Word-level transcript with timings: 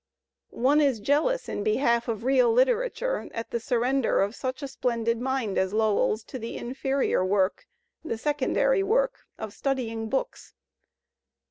One 0.63 0.81
is 0.81 0.99
jealous 0.99 1.47
in 1.47 1.63
behalf 1.63 2.07
of 2.07 2.23
real 2.23 2.51
literature 2.51 3.29
at 3.35 3.51
the 3.51 3.59
surrender 3.59 4.19
of 4.21 4.33
such 4.35 4.63
a 4.63 4.67
splendid 4.67 5.21
mind 5.21 5.59
as 5.59 5.73
Lowell's 5.75 6.23
to 6.23 6.39
the 6.39 6.57
inferior 6.57 7.23
work, 7.23 7.67
the 8.03 8.17
secondary 8.17 8.81
work, 8.81 9.27
of 9.37 9.53
study 9.53 9.91
ing 9.91 10.09
books. 10.09 10.55